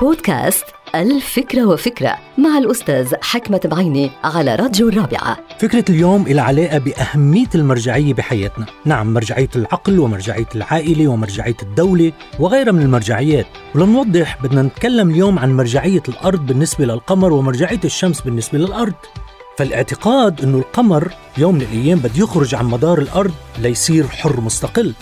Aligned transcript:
بودكاست 0.00 0.64
الفكرة 0.94 1.64
وفكرة 1.66 2.16
مع 2.38 2.58
الأستاذ 2.58 3.14
حكمة 3.22 3.60
بعيني 3.64 4.10
على 4.24 4.54
راديو 4.54 4.88
الرابعة. 4.88 5.38
فكرة 5.58 5.84
اليوم 5.90 6.22
إلى 6.26 6.40
علاقة 6.40 6.78
بأهمية 6.78 7.48
المرجعية 7.54 8.14
بحياتنا. 8.14 8.66
نعم 8.84 9.14
مرجعية 9.14 9.48
العقل 9.56 9.98
ومرجعية 9.98 10.48
العائلة 10.54 11.08
ومرجعية 11.08 11.56
الدولة 11.62 12.12
وغيرها 12.38 12.72
من 12.72 12.82
المرجعيات. 12.82 13.46
ولنوضح 13.74 14.42
بدنا 14.42 14.62
نتكلم 14.62 15.10
اليوم 15.10 15.38
عن 15.38 15.56
مرجعية 15.56 16.02
الأرض 16.08 16.46
بالنسبة 16.46 16.84
للقمر 16.84 17.32
ومرجعية 17.32 17.80
الشمس 17.84 18.20
بالنسبة 18.20 18.58
للأرض. 18.58 18.94
فالاعتقاد 19.58 20.42
أنه 20.42 20.58
القمر 20.58 21.12
يوم 21.38 21.54
من 21.54 21.62
الأيام 21.62 21.98
بده 21.98 22.12
يخرج 22.16 22.54
عن 22.54 22.66
مدار 22.66 22.98
الأرض 22.98 23.34
ليصير 23.58 24.06
حر 24.06 24.40
مستقل. 24.40 24.94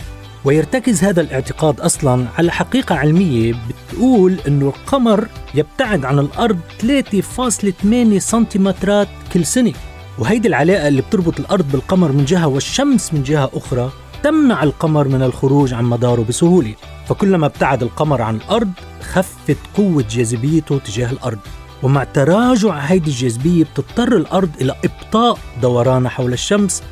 ويرتكز 0.45 1.04
هذا 1.04 1.20
الاعتقاد 1.20 1.80
أصلا 1.80 2.27
على 2.38 2.52
حقيقة 2.52 2.95
علمية 2.95 3.54
بتقول 3.68 4.38
إنه 4.48 4.66
القمر 4.68 5.29
يبتعد 5.54 6.04
عن 6.04 6.18
الأرض 6.18 6.58
3.8 6.80 8.18
سنتيمترات 8.18 9.08
كل 9.32 9.46
سنة. 9.46 9.72
وهيدي 10.18 10.49
العلاقة 10.49 10.89
اللي 10.89 11.02
بتربط 11.02 11.40
الأرض 11.40 11.72
بالقمر 11.72 12.13
من 12.13 12.25
جهة 12.25 12.46
والشمس 12.46 13.14
من 13.14 13.22
جهة 13.22 13.50
أخرى 13.54 13.90
تمنع 14.22 14.63
القمر 14.63 15.08
من 15.08 15.22
الخروج 15.22 15.75
عن 15.75 15.85
مداره 15.85 16.22
بسهولة. 16.22 16.74
فكلما 17.08 17.46
ابتعد 17.46 17.82
القمر 17.82 18.22
عن 18.22 18.36
الأرض 18.36 18.71
خفت 19.02 19.57
قوة 19.77 20.04
جاذبيته 20.11 20.79
تجاه 20.79 21.11
الأرض. 21.11 21.38
ومع 21.82 22.04
تراجع 22.04 22.74
هيدي 22.74 23.11
الجاذبية 23.11 23.64
بتضطر 23.64 24.16
الأرض 24.16 24.50
إلى 24.61 24.74
إبطاء 24.85 25.38
دورانها 25.63 26.11
حول 26.11 26.32
الشمس 26.32 26.82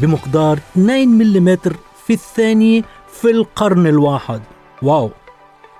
بمقدار 0.00 0.58
2 0.72 1.08
ملم 1.08 1.58
في 2.06 2.12
الثانية 2.12 2.82
في 3.12 3.30
القرن 3.30 3.86
الواحد. 3.86 4.40
واو. 4.82 5.10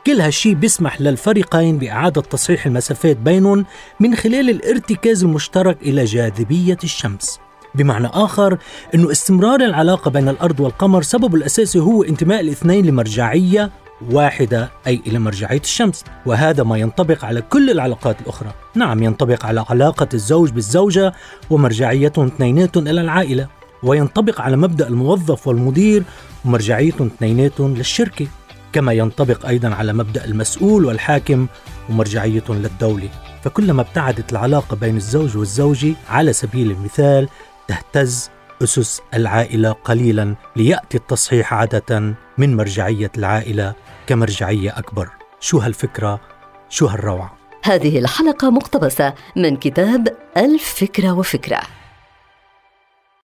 كل 0.07 0.21
هالشي 0.21 0.55
بيسمح 0.55 1.01
للفريقين 1.01 1.79
بإعادة 1.79 2.21
تصحيح 2.21 2.67
المسافات 2.67 3.17
بينهم 3.17 3.67
من 4.01 4.15
خلال 4.15 4.51
الارتكاز 4.51 5.25
المشترك 5.25 5.83
إلى 5.83 6.05
جاذبية 6.05 6.79
الشمس. 6.85 7.41
بمعنى 7.75 8.07
آخر 8.07 8.59
أنه 8.95 9.11
استمرار 9.11 9.61
العلاقة 9.61 10.11
بين 10.11 10.29
الأرض 10.29 10.61
والقمر 10.61 11.03
سببه 11.03 11.37
الأساسي 11.37 11.79
هو 11.79 12.03
انتماء 12.03 12.41
الاثنين 12.41 12.87
لمرجعية 12.87 13.71
واحدة 14.11 14.71
أي 14.87 15.03
إلى 15.07 15.19
مرجعية 15.19 15.61
الشمس. 15.61 16.05
وهذا 16.27 16.63
ما 16.63 16.79
ينطبق 16.79 17.25
على 17.25 17.43
كل 17.43 17.71
العلاقات 17.71 18.21
الأخرى. 18.21 18.53
نعم 18.75 19.03
ينطبق 19.03 19.47
على 19.47 19.65
علاقة 19.71 20.09
الزوج 20.15 20.51
بالزوجة 20.51 21.13
ومرجعيتهم 21.51 22.27
اثنيناتهم 22.27 22.89
إلى 22.89 23.01
العائلة. 23.01 23.62
وينطبق 23.83 24.41
على 24.41 24.57
مبدأ 24.57 24.89
الموظف 24.89 25.47
والمدير 25.47 26.03
ومرجعيتهم 26.45 27.07
اثنيناتهم 27.07 27.75
للشركة 27.75 28.27
كما 28.73 28.93
ينطبق 28.93 29.47
أيضا 29.47 29.69
على 29.75 29.93
مبدأ 29.93 30.25
المسؤول 30.25 30.85
والحاكم 30.85 31.47
ومرجعيتهم 31.91 32.57
للدولة 32.57 33.09
فكلما 33.43 33.83
ابتعدت 33.83 34.33
العلاقة 34.33 34.77
بين 34.77 34.97
الزوج 34.97 35.37
والزوجة 35.37 35.95
على 36.09 36.33
سبيل 36.33 36.71
المثال 36.71 37.29
تهتز 37.69 38.31
أسس 38.63 39.01
العائلة 39.15 39.73
قليلا 39.73 40.35
ليأتي 40.57 40.97
التصحيح 40.99 41.55
عادة 41.55 42.15
من 42.39 42.57
مرجعية 42.57 43.11
العائلة 43.19 43.75
كمرجعية 44.07 44.79
أكبر 44.79 45.09
شو 45.41 45.59
هالفكرة؟ 45.59 46.21
شو 46.69 46.87
هالروعة؟ 46.87 47.37
هذه 47.65 47.99
الحلقة 47.99 48.51
مقتبسة 48.51 49.15
من 49.37 49.57
كتاب 49.57 50.09
الفكرة 50.37 51.13
وفكرة 51.13 51.61